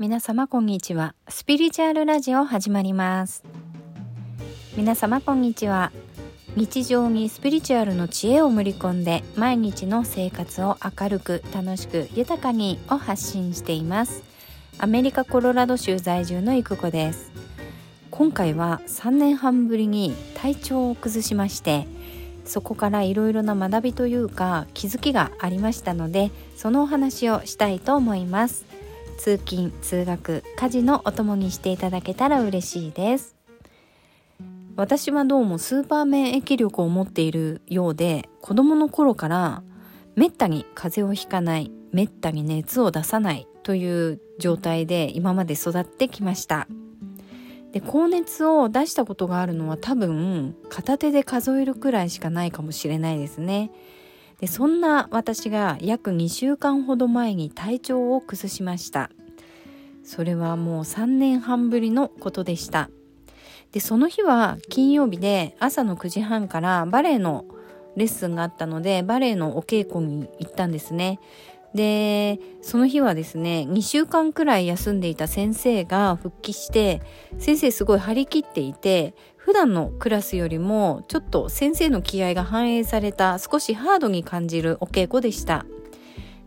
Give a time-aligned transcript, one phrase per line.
[0.00, 1.14] 皆様こんにちは。
[1.28, 3.44] スピリチュアルラジオ始まります。
[4.74, 5.92] 皆様こんにちは。
[6.56, 14.22] 日常にスピリチュアルの知恵を盛り込んで毎日の生活を明るく楽しく豊かにを発信しています。
[14.78, 17.30] アメリカコロラド州在住のいく子です。
[18.10, 21.86] 今回は3年半ぶりに体調を崩しまして
[22.46, 28.79] そこからいろいろな学びというか気づきがありましたのでそのお話をしたいと思います。
[29.20, 33.36] 通勤通学家事のお供にしていただけたら嬉しいです。
[34.76, 39.62] 私はどうもスーパー免疫力を持っているようで子供の頃から
[40.16, 46.66] めったに風邪をひかないめったに熱を出さないという状態で今まで育ってきました。
[47.72, 53.70] で高熱を出したことがあるのは多分片手で数えるくらいしかないかもしれないですね。
[54.40, 59.10] でそんな私が約2週間ほど前に体調を崩しました。
[60.02, 62.90] それはもう3年半ぶりのことでした。
[63.72, 67.44] でその日は金曜日で朝の9時半からバレエの
[67.96, 71.20] レッスンがあったのでバレエのお稽古に行ったんですね。
[71.74, 77.00] でその日はですね2週間くらい休んでいた先生が復帰して
[77.38, 79.14] 先生すごい張り切っていて
[79.50, 85.66] 普段のクラスよりもちょっと先生の気合が反映された少しハードに感じるお稽古でした。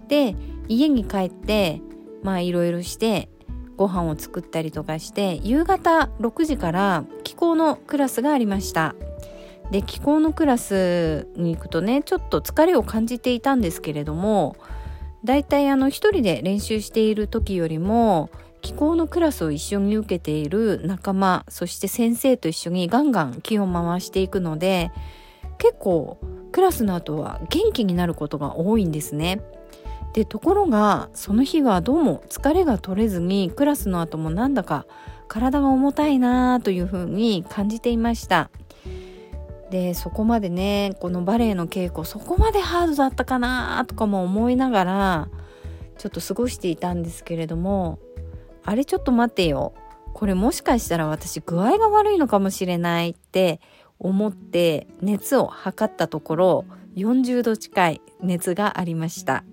[0.08, 0.38] で
[0.70, 1.82] 家に帰って
[2.24, 3.28] まあいろいろして
[3.76, 8.96] ご飯を作ったりとかして夕方6時から気候のクラスがありました。
[9.70, 14.56] で気候のクラスに行くとねちょっと疲れを感じていたんですけれども
[15.26, 18.30] だいたいあの一人で練習している時よりも
[18.64, 24.92] 気候のクラスを一緒に受けている仲間そして先生と一緒にガンガン気を回していくので
[25.60, 26.18] 結構
[26.52, 29.42] クラスの後は元気になることが多いんですね。
[30.14, 34.86] でところがその日はどうも疲れが取れずにクラスの後もなんだか
[35.28, 38.50] 体が重たいなというふうに感じていました。
[39.72, 45.30] でそこまでねこのバレエの稽古そこまでハードだったかなとかも思いながら
[45.98, 47.98] ちょっと過ごしていたんですけれども
[48.64, 49.74] あれちょっと待てよ。
[50.14, 53.60] これもしかしたら私具合が悪いのかもしれないって
[54.00, 56.66] 思って熱を測ったところ
[56.96, 59.44] 40度近い熱がありました。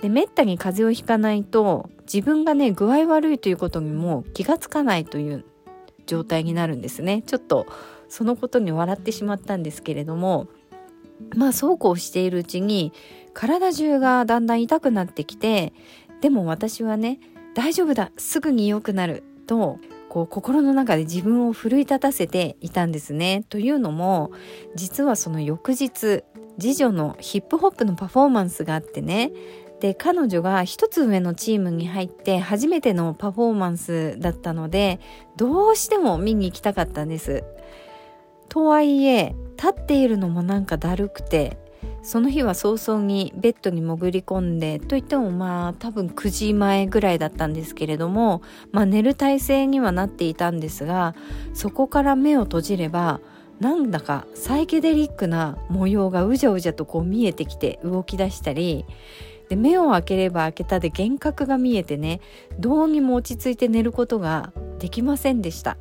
[0.00, 5.44] でめったに風邪をひかないと自分がね具合悪いということにも気がつかないという
[6.06, 7.22] 状態になるんですね。
[7.22, 7.66] ちょっと
[8.08, 10.48] そのことに笑ってしまったんですけれども
[11.34, 12.92] まあそうこうしているうちに
[13.32, 15.72] 体中がだんだん痛くなってきて
[16.20, 17.18] でも私はね
[17.56, 19.78] 大丈夫だすぐに良くなると
[20.10, 23.46] こう心の中で自分を奮い立たせていたんですね。
[23.48, 24.30] というのも
[24.74, 26.22] 実はその翌日
[26.60, 29.32] 次女のヒップホップのパフォーマンスがあってね
[29.80, 35.00] で彼女が一つ上のチームに入って初めてのパフォーマンスだったので
[35.38, 37.42] どうしても見に行きたかったんです。
[38.50, 41.58] とはいえ立っているのもなんかだるくて
[42.06, 51.16] その日は早々にベッドに潜り込んでといってもまあ多分9時前ぐらいだったんですけれども、まあ、寝る体勢にはなっていたんですが
[51.52, 53.20] そこから目を閉じれば
[53.58, 58.86] なんだかサイケデリックな模様がうじゃうじゃとこう見えてきて動き出したり
[59.48, 62.20] で目を開ければ開けたで幻覚が見えてね
[62.56, 65.76] どうにも落ち着いて寝ることができませんでした。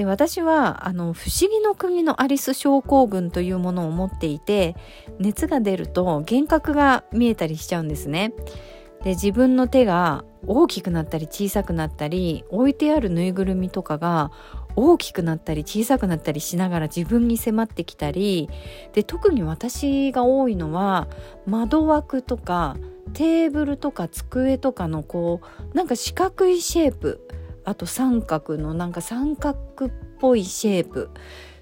[0.00, 4.74] で私はあの不思議の国のアリス症候群というものを持っていて
[5.18, 8.32] 熱が出ると幻覚が見えたりしちゃうんですね。
[9.04, 14.30] で自分の手が大きくなったり小さくなったり置いてあるぬいぐるみとかが
[14.74, 18.48] 大きくなったり小さくなったりしながら自分に迫ってきたり
[18.94, 21.08] で特に私が多いのは
[21.44, 22.78] 窓枠とか
[23.12, 25.42] テーブルとか机とかのこ
[25.74, 27.20] うなんか四角いシェイプ
[27.64, 31.10] あと三角のなんか三角っぽいシェイプ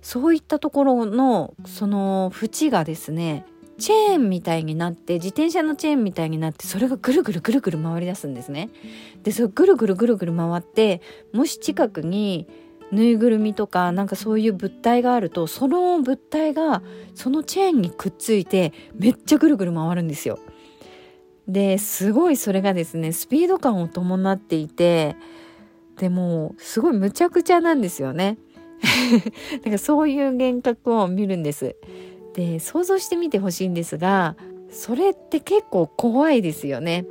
[0.03, 3.45] そういったところのその縁がですね
[3.79, 8.71] チェーンみたいになって自転車のチェーンみたいになってそれがぐるぐるぐるぐる回り出すんですね。
[9.23, 11.00] でそれぐるぐるぐるぐる回って
[11.33, 12.49] もし近くに
[12.91, 16.83] ぬいぐるみとかなんかそういう物体があるとその物体が
[17.15, 20.39] そのチェーンにくっついてめっちゃぐるぐる回るんですよ。
[21.47, 25.17] ですごいそれがですねスピード感を伴っていて
[25.99, 28.39] でもすごいむちゃくちゃなんですよね。
[29.65, 31.77] なんかそういう幻覚を見るんです。
[32.35, 34.37] で想像してみてほしいんですが
[34.71, 37.05] それって結構怖いですよね。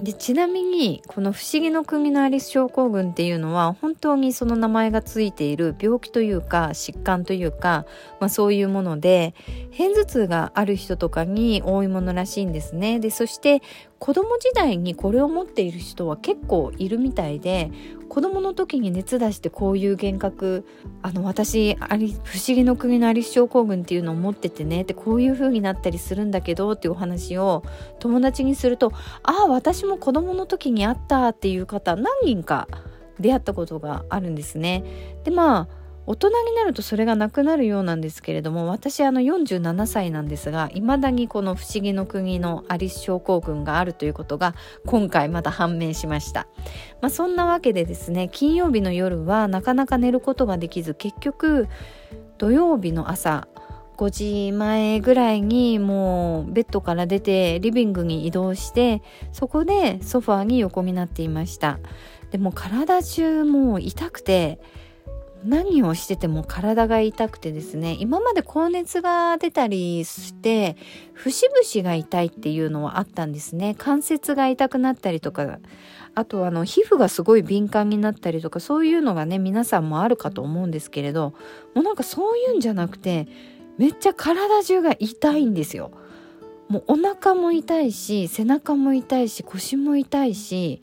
[0.00, 7.84] でちなみにこの「不思議の国のアリス症候群」っていうのは本当にその名前がついている病気というか疾患というか、
[8.18, 9.34] まあ、そういうもので
[9.76, 12.98] 片頭痛がある人とかに多いものらしいんですね。
[13.00, 13.62] でそして
[14.02, 17.70] 子供時代にこれを持っている人は結構いるみたいで
[18.08, 20.66] 子供の時に熱出してこういう幻覚
[21.02, 27.62] あの私あり不思議の国のアリス症候群っていうのを持っててねでこういう風になったりするんだけどっていうお話を
[28.00, 28.90] 友達にすると
[29.22, 32.66] ああ私も子供の時にあったっていう方何人か
[33.20, 34.82] 出会ったことがあるんですね。
[35.22, 44.54] でまあ大人になるとそれがなくなるようなんですけれども私あの47歳なんですがいまだにこの「不思議の国のアリス症候群」があるということが
[44.84, 46.48] 今回また判明しました、
[47.00, 51.68] まあ、そんなわけでですね金曜日の夜はなかなか寝ることができず結局
[52.38, 53.46] 土曜日の朝
[53.96, 59.02] 5時前ぐらいにもうベッドから出てリビングに移動して
[59.32, 61.78] そこでソファーに横になっていました。
[62.32, 64.58] でも体中もう痛くて
[65.44, 70.76] 何をしてても体が痛くてですね今まで高熱が出たりして
[71.14, 73.74] 節々が痛いっていうのはあったんですね。
[73.76, 75.58] 関節が痛くなったりとか
[76.14, 81.34] あとあの皮膚がすごい敏感になったりとかそういうのがね皆さんもあるかと思うんですけれど
[81.74, 83.26] もうなんかそういうんじゃなくて
[83.78, 85.90] めっちゃ体中が痛いんですよ。
[86.68, 90.80] もうお腹も痛いし背中も痛いし腰も痛いし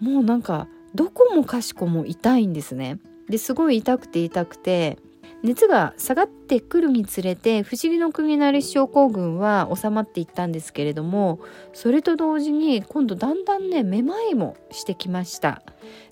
[0.00, 2.98] もうなんかどこもかしこも痛いんですね。
[3.30, 4.98] ですごい痛くて痛くて
[5.42, 11.40] 熱が下がってくるにつれて不思議の国なり症候群は収まっていったんですけれども
[11.72, 15.62] それと同時に今度だんだんねめまいもしてきました。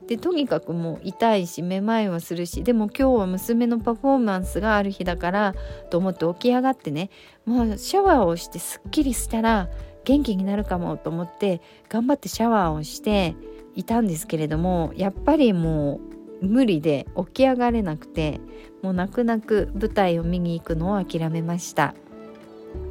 [0.06, 5.54] でとにかくもう痛いしめまいはするしでも今日は娘のパフォーマンスがある日だから
[5.90, 7.10] と思って起き上がってね
[7.44, 9.68] もうシャワーをしてすっきりしたら
[10.06, 11.60] 元気になるかもと思って
[11.90, 13.36] 頑張ってシャワーをして
[13.74, 16.07] いたんですけれどもやっぱりもう
[16.40, 18.40] 無理で起き上がれなくて
[18.82, 21.94] もう泣く泣く舞台を見に行くのを諦めました。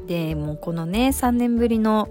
[0.08, 2.10] でもうこのね3年ぶりの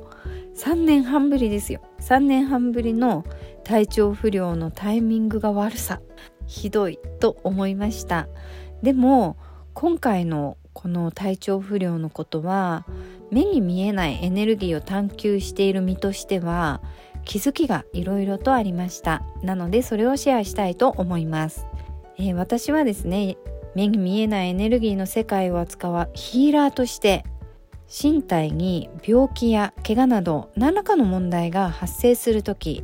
[0.56, 1.80] 3年半ぶりですよ。
[2.00, 3.24] 3年半ぶりの
[3.64, 6.00] 体調不良のタイミングが悪さ。
[6.46, 8.28] ひどいと思いました。
[8.82, 9.36] でも
[9.74, 12.86] 今回のこの体調不良のことは
[13.30, 16.82] 目に見えないエネルギーを探求している身としては
[17.26, 19.22] 気づきがいろいろとありました。
[19.42, 21.66] なのでそれをシェアしたいと思います、
[22.16, 23.36] えー、私はですね
[23.74, 27.24] 目に見えないエネルギーの世界を扱うヒーラーとして
[27.88, 32.82] 身体に病気や怪我など何らかの問題が発生する時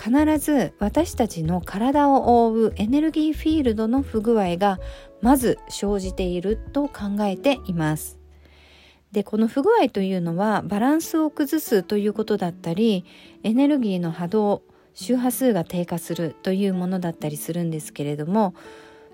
[0.00, 4.78] 必ず私たちの体を覆うエネルギーフィールドの不具合が
[5.20, 8.17] まず生じていると考えています。
[9.12, 13.04] でこの不具合というのはバランスを崩すということだったり
[13.42, 14.62] エネルギーの波動
[14.94, 18.54] 周波数が低下するというものだったりするんですけれども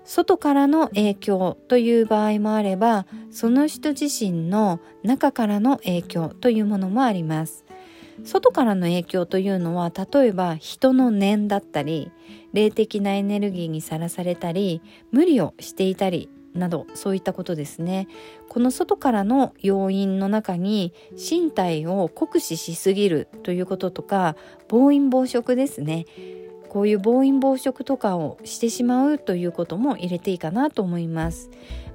[0.03, 7.65] 外からの影響という場合もあればその人自身の中からの影響というものもあります。
[8.23, 12.11] 外からの影響というのは例えば人の念だったり
[12.53, 14.81] 霊的なエネルギーにさらされたり
[15.11, 18.07] 無理をしていたりなどそういったことですね。
[18.49, 24.35] この外からの要因の中に身体を酷使しすぎるということとか
[24.67, 26.05] 暴飲暴食ですね。
[26.69, 31.49] こういう暴飲暴食とかをしてしまうということも入れていいかなと思います。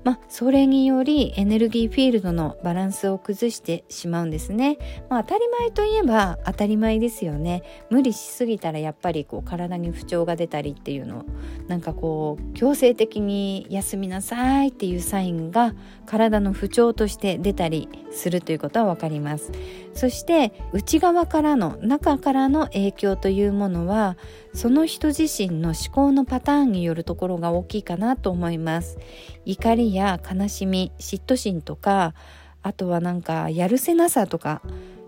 [0.05, 4.79] まあ、それによりエネルギーフィールドのバランスを崩してしまうんですね。
[5.09, 7.63] まあ、当たり前といえば当たり前ですよね。
[7.91, 11.25] 無理しすぎたらやっぱりこう体に不調が出たりっていうの
[11.69, 15.75] なんかこう強制的に休みなさいっていうサインが
[16.07, 19.53] 体の不調として出たりするということは分かります。
[19.95, 24.17] そして内側からの中からの影響というものは
[24.55, 28.99] その人自身の思考のパターンによるところが大きいかなと思います。
[29.45, 32.15] 怒りや悲しみ嫉妬心とか
[32.63, 34.63] あとはなんかやるせなさとか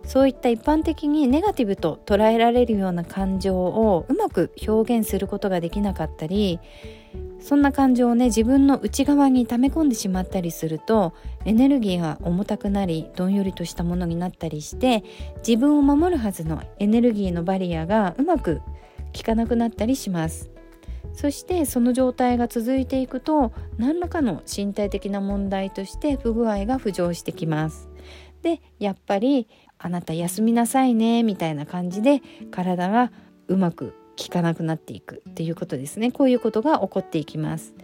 [0.04, 6.60] そういった一般的にネガティブと捉えられるような感情をうまく表現することができなかったり
[7.40, 11.12] そんな感情をね自分の内側に溜め込んでしまったりすると
[11.44, 15.02] エネルギーが重たくなりどんよりとしたものになったりして
[15.46, 18.60] 自分を守るはずのエネルギーのバリアがうまく
[19.16, 20.50] 効かなくなったりします。
[21.14, 27.90] そしてその状態が続いていくと何らかの身体的な問題として不具合が浮上してきます。
[28.42, 29.46] でやっぱり
[29.82, 33.12] あなた休みなさいねみたいな感じで体が
[33.48, 36.12] うまく効かなくなっていくっていうことですね。
[36.12, 37.74] こういうことが起こっていきます。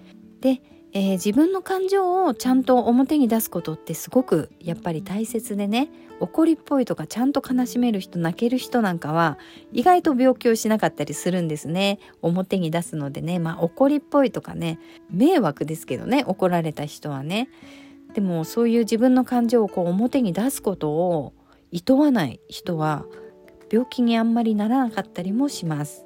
[0.40, 0.60] で
[0.92, 5.90] えー、自分の感情をちゃんと表に出すことってすごくやっぱり大切でね。
[6.20, 9.38] 怒りっぽいとかちゃんと悲しめる人泣ける人なんかは
[9.72, 11.98] 意外と病気をしなかったりするんですね。
[12.22, 13.38] 表に出すのでね。
[13.38, 14.78] まあ怒りっぽいとかね。
[15.10, 16.24] 迷惑ですけどね。
[16.26, 17.48] 怒られた人はね。
[18.14, 21.34] でもそういう自分の感情をこう表に出すことを
[21.72, 23.04] 厭わない人は
[23.70, 26.04] 病気にあんまりならなかったりもします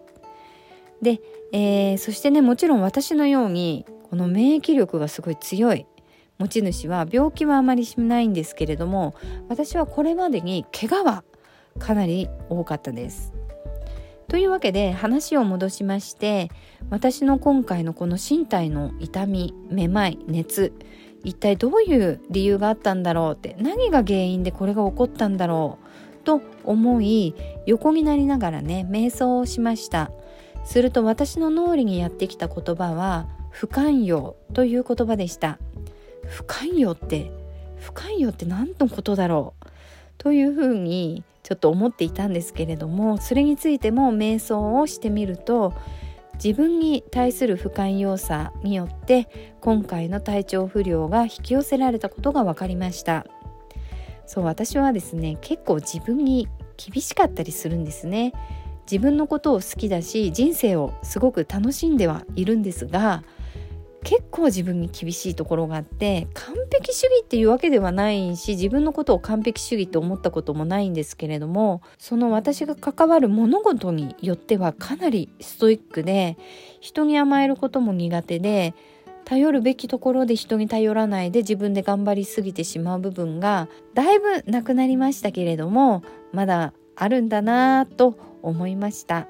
[1.01, 1.21] で、
[1.53, 5.87] えー、そしてねもちろん私のようにこの免疫力がすごい強い
[6.39, 9.15] 持ち主は病気はあまりしないんですけれども
[9.49, 11.25] 私はこれまでに怪我は
[11.79, 13.33] かなり多かったです。
[14.29, 16.51] というわけで話を戻しまして
[16.89, 20.73] 私の今回のこの身体の痛みめまい熱
[21.25, 27.35] 一体どういう理由があったんだろうって何が原因でこれが起こったんだろうと思い
[27.67, 30.11] 横になりながらね瞑想をしました。
[30.65, 35.59] すると私の脳裏にやってきた言葉は不寛容という言葉でした。
[36.27, 37.33] 不寛容って
[37.79, 39.67] 不寛容って何のことだろう？
[40.19, 45.75] というふうにちょっと思っていたんですけれどもそれについても瞑想をしてみると
[46.43, 49.29] 自分に対する不寛容さによって
[49.61, 53.27] 今回の体調不良が引き寄せられたことが分かりました。
[54.27, 58.33] そう私はですね結構自分に厳しかったりするんですね。
[58.91, 63.23] 自分のことを好きだし人生をすごく楽しんではいるんですが
[64.05, 76.37] 結構自分に厳しいところがあって完璧主義っていうわけではないし自分のことを完璧主義と思ったこともないんですけれどもその私が関わる物事によってはかなりストイックで
[76.81, 78.75] 人に甘えることも苦手で
[79.25, 89.29] 頼るべきところで人に頼らないで自分で頑張りすぎてしまう部分がだいぶなくなりましたけれどもまだあるんだなぁと思いました。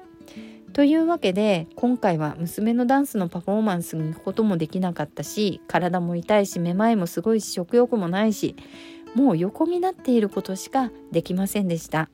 [0.73, 8.55] というわけで今回は娘のダンスのパフォーマンスに行くこともできなかったし体も痛いしめまいもすごいし食欲もないし
[9.13, 12.09] もう横になっていることしかできませんでした。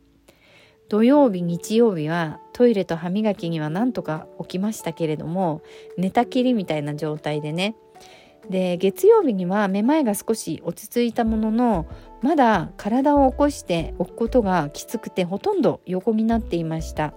[0.90, 5.62] 土曜日日曜日はトイレと歯磨きにはなんとか起きましたけれども
[5.98, 7.76] 寝たきりみたいな状態でね。
[8.50, 11.86] で月曜日にはめまいが少し落ち着いたものの
[12.22, 17.14] まだ体を起こしておくことがきつくてほとんど横になっていました。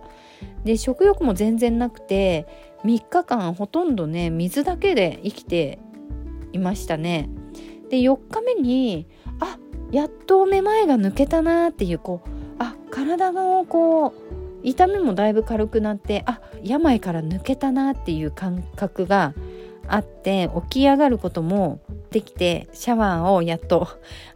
[0.65, 2.47] で食欲も全然なくて
[2.85, 5.79] 3日間ほとんどね水だけで生きて
[6.53, 7.29] いましたね。
[7.91, 9.07] で4日目に
[9.41, 9.59] あ
[9.91, 14.13] やっとめまいが抜けたなっていうこうあ体がこう
[14.63, 19.35] 痛みもだいぶ軽くなってあ病から抜けたなっていう感覚が
[19.89, 21.81] あって起き上がることも
[22.11, 23.89] できてシャワーをやっと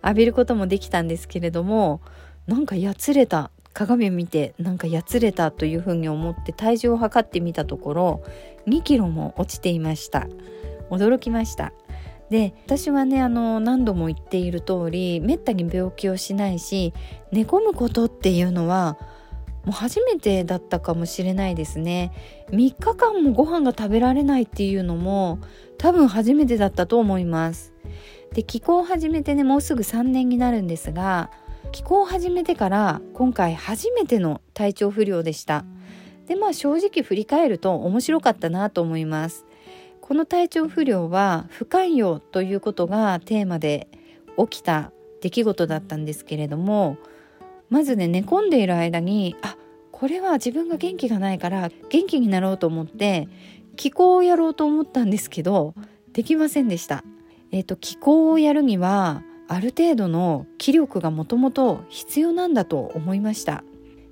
[0.02, 2.00] 浴びることもできたんですけれども
[2.46, 8.22] なんかやつれた鏡見てなんかやつれたというふうに思って体重を測ってみたところ
[8.66, 10.28] 2キロも落ちていました。
[10.88, 11.74] 驚きました。
[12.30, 16.94] で私はねあの何度も言っている通りめったに病気をしないし
[17.30, 18.96] 寝込むことっていうのは
[19.66, 22.12] もう初めてだったかもしれないですね。
[22.52, 25.38] 3日間もご飯が食べられないっていうのも
[25.76, 27.74] 多分初めてだったと思います。
[28.32, 31.30] で気候を始めてねもうすぐ3年になるんですが
[31.72, 35.64] 気候を始めてから今回初めての体調不良でした
[36.26, 39.44] でまあ正直振り返ると面白かったなと思います
[40.00, 43.88] この体調不良は不寛容ということがテーマで
[44.38, 46.96] 起きた出来事だったんですけれども
[47.70, 49.56] まずね寝込んでいる間にあ
[49.90, 53.28] これは自分が元気がないから元気になろうと思って
[53.76, 55.74] 気候をやろうと思ったんですけど
[56.12, 57.04] できませんでした。
[57.52, 63.64] えっ、ー、と気候をやるにはある程度の気力がもともと必要なんだと思いました。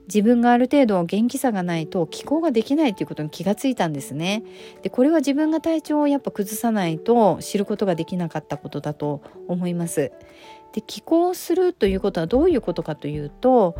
[0.06, 4.42] 自分がある程度元気さがないと気候ができないということに気がついたんですね。
[4.82, 10.12] でこれは自分が体調をやっぱ崩さないと知ることができなかったことだと思います。
[10.74, 13.76] で気候するということはどういうことかというと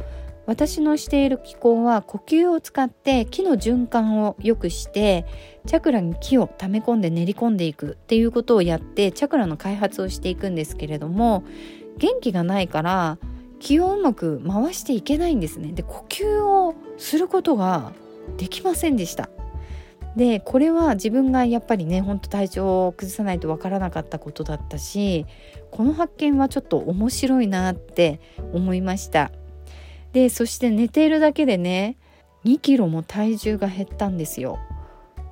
[0.47, 5.25] 私のしている気候は呼吸を使って気の循環を良くして
[5.67, 11.45] チャクラに気を溜め込んで練り込んでいくっていうことをやってチャクラの開発をしていくんですけれども
[11.99, 13.19] 元気がないから
[13.61, 15.73] 気をうまく回していけないんですね。
[15.73, 17.93] で呼吸をすることが
[18.37, 19.31] できませんでした。
[20.17, 25.27] でこれは自分がやっぱりねほんと体調を崩さないとわからなかったことだったし
[25.73, 28.21] この発見はちょっと面白いなって
[28.53, 29.33] 思いました。
[30.14, 31.99] でそして寝ているだけでね
[32.44, 34.59] 2キロも体重が減ったんですよ。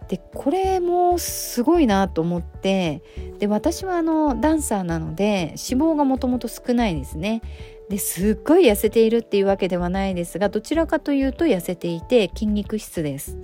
[0.09, 3.03] でこれもすごいなと思って
[3.39, 7.41] で私はあのダンサーなので脂肪がもともと少ないですね。
[7.89, 13.39] ですっごい痩せているっていうわけではないですがどちらかというと痩せていて筋肉質です。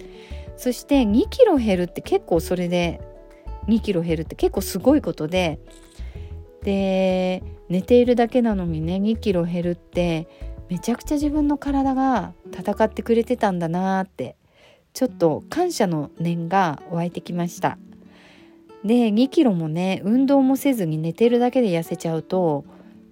[0.57, 3.01] そして2キロ減るって結構それで
[3.69, 5.61] 2キロ減るって結構すごいことで
[6.65, 10.27] で寝ているだけなのにね2キロ減るって
[10.69, 14.37] めちゃくちゃ自分の体が戦ってくれてたんだなって
[14.93, 17.79] ちょっと感謝の念が湧いてきました。
[18.85, 22.65] で2キロもね運動もせずに寝てるだけで痩せちゃうと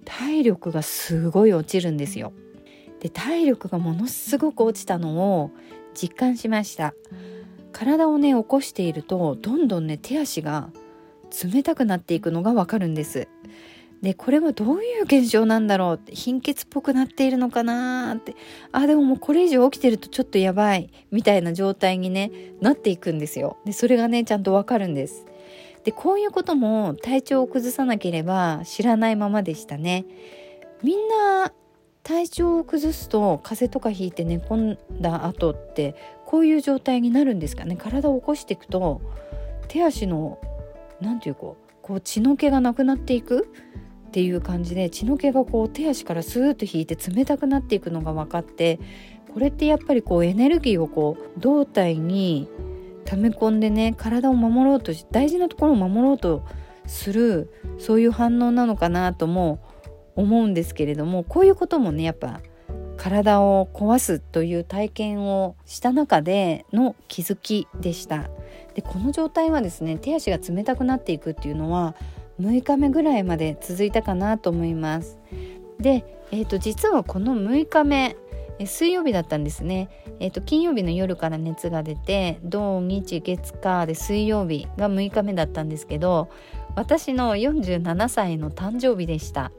[0.05, 2.31] 体力がすごい落ちるんですよ。
[2.99, 5.51] で体力がものすごく落ちたのを
[5.93, 6.93] 実感しました。
[7.71, 10.69] 体をね起こしているとどんどんね手足が
[11.43, 13.27] 冷たくなっていくのがわかるんです。
[14.01, 18.35] でこれはどういう現象なんだろうって貧血っぽくなっているのかなって。
[18.71, 23.57] あでももうこれ以上起きてるとちょっとやばいみたいな状態にねなっていくんですよ。
[23.65, 25.25] でそれがねちゃんとわかるんです。
[25.83, 30.05] でこういうことも体調を崩さなければ知らないままでしたね。
[30.83, 31.51] みんな
[32.03, 37.75] 体調を崩すと風邪とかひいて寝込んだ後ってこういう状態になるんですかね。
[37.75, 39.01] 体を起こしていくと
[39.67, 40.39] 手足の
[41.01, 41.41] 何て言うか
[41.81, 43.51] こう血の気がなくなっていく
[44.07, 48.79] っていう感じで血の気がこう手足からスーッと引いて冷たくなっていくのが分かって
[49.33, 52.49] これってやっぱりこうエネルギーをこう胴体に
[53.05, 56.43] 溜め込んでね体を守ろうと大事なところを守ろうと
[56.87, 59.59] するそういう反応なのかなとも
[60.15, 62.41] 思うんですけれどもこういうこともねやっぱ
[62.97, 68.29] 体を壊すという体験をした中での気づきでした。
[68.73, 71.95] でこの状態はですね手足が冷たくなっていくっていうのは
[72.39, 75.19] 6日目ぐらいまで続いたかなと思います。
[75.79, 78.15] で、えーと、実はこの6日目
[78.65, 79.89] 水曜日だったんですね、
[80.19, 86.29] えーと、金曜日の夜から熱が出て土日月火で水曜日が6日目だったんですけど
[86.75, 89.51] 私の47歳の誕生日でした。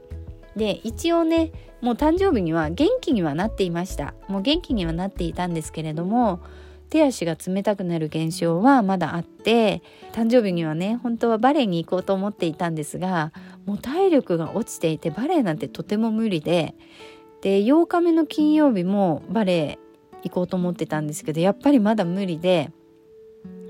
[0.55, 4.13] で一応ねもう誕生日には元気にはなっていました。
[4.27, 6.41] もう元気にはなっていたんですけれども
[6.89, 13.31] 手足が冷たくなる現象はまだあって誕生日にはね本当はバレエに行こうと思っていたんですが
[13.65, 16.75] もう体力が落ちていてバレエなんてとても無理で
[17.41, 19.79] で8日目の金曜日もバレエ
[20.23, 22.71] 行こうと思ってたんですけどやっぱりまだ無理で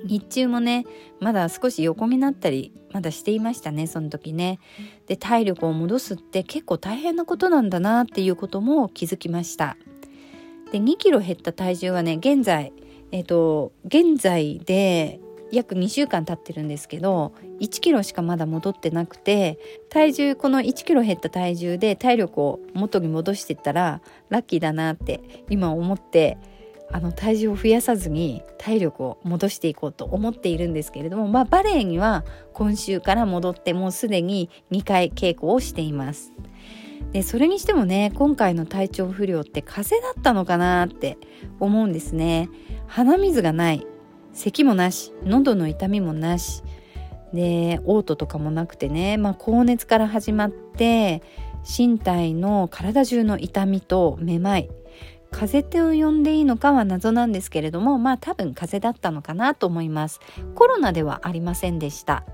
[0.04, 0.86] 日中もね
[1.20, 4.60] まだ少し横になったりまだしていましたねその時ね。
[5.06, 9.78] で体力を戻すって結構大変なことなんだなっていうことも気づきました。
[10.72, 12.74] で2キロ減った体重はね現在
[13.12, 15.20] えっ、と現在で
[15.52, 19.58] 約2週間経ってるんですけど1キロしかまだ戻ってなくて
[19.90, 26.38] 体重この1キロ減った体重で体力を元に戻してったらラッキーだなって今思って
[26.92, 36.32] あの体重を増やさずに体力を戻していこうと思っているんですけれども、まあ、バレエには今週から戻ってもうすでに2回稽古をしています。
[37.12, 41.18] でそれにしてもね今回の体調不良って風邪だったのかなって
[41.60, 42.50] 思うんですね。
[42.88, 43.86] 鼻水がない
[44.34, 46.64] 咳もなし喉の痛みもなし
[47.34, 51.22] で嘔吐とかもなくてね、まあ、高熱から始まって
[51.78, 54.70] 身体の体中の痛みとめまい
[55.32, 60.20] 風邪と呼んでいいのかは謎なんですけれどもまあ多分風邪だったのかなと思います
[60.56, 62.26] コロナではありませんでした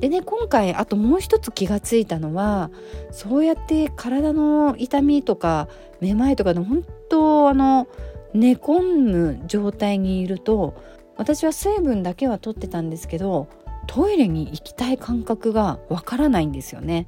[0.00, 2.70] でね今回あともう一つ気がついたのは
[3.10, 5.68] そうやって体の痛みとか
[6.00, 7.86] めまいとかの本当あの
[8.34, 10.74] 寝込む状態にいると
[11.16, 13.48] 私は水分だけは取ってたんですけど
[13.86, 17.06] トイレに行きたい感覚がわからないんですよね。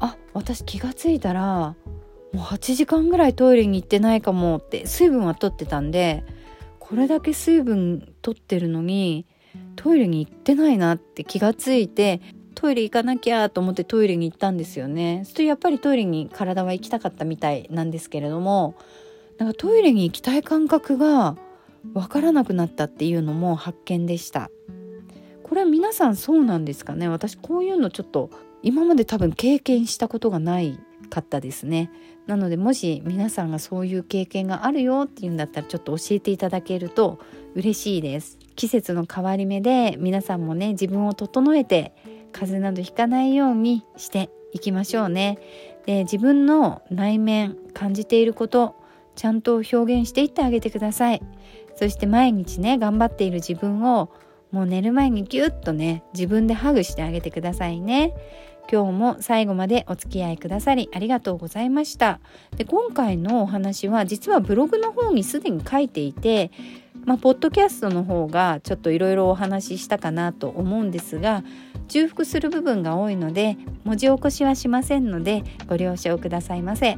[0.00, 1.76] あ私気がついたら
[2.32, 6.24] もう8時間ぐらいトイレに行ってないかもって水分は取ってたんで
[6.80, 9.26] これだけ水分取ってるのに
[9.76, 12.20] トイレに行ってないなって気がついて
[12.54, 15.24] トイレ行かなきゃと思ってトイレに行ったんですよね。
[15.24, 18.74] そやっぱりトイレに体は行きたかったみたいなんですけれども
[19.38, 21.36] なんかトイレに行きたい感覚が
[21.92, 24.50] 分からなくなったっていうのも発見でした。
[25.42, 27.08] これは皆さんそうなんですかね？
[27.08, 28.30] 私こういうのちょっと
[28.62, 30.78] 今まで多分経験したことがない
[31.10, 31.90] かったですね
[32.26, 37.20] なのでもし皆さんがそういう経験があるよっていうんだったらちょっと教えていただけると
[37.54, 41.92] 嬉しいです季節の変わり目で皆さんもね自分を整えて
[42.32, 45.38] 風邪などひかないようにしていきましょうね。
[45.86, 48.76] で自分の内面感じていること
[49.16, 51.22] ちゃんと表現していってあげてください。
[51.76, 54.10] そして毎日ね頑張っている自分を
[54.50, 58.14] もう寝る前にギュッとね自分でハグしてあげてくださいね。
[58.70, 62.20] 今日も最後までお付き合いくださりありがとうございました。
[62.56, 66.50] で今回のお話は実はブログの方にすでに書いていて
[67.04, 71.44] まあ、ポッドキャストの方がちょっといろいろお話ししたかなと思うんですが
[71.88, 76.96] 重複する部分が多いので文字起こしはしませんのでご了承くださいませ。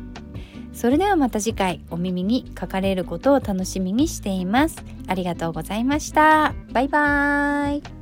[0.73, 4.77] それではまた次回お耳に書かれることを楽しみにしています。
[5.07, 6.55] ありがとうございました。
[6.71, 7.96] バイバーイ。